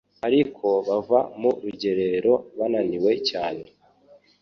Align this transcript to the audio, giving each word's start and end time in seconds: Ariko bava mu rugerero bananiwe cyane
Ariko 0.27 0.67
bava 0.87 1.19
mu 1.39 1.51
rugerero 1.61 2.33
bananiwe 2.57 3.11
cyane 3.29 3.63